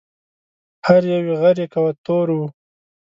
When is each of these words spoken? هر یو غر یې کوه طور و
هر 0.87 1.01
یو 1.11 1.21
غر 1.41 1.57
یې 1.61 1.67
کوه 1.73 1.91
طور 2.05 2.27
و 2.37 2.39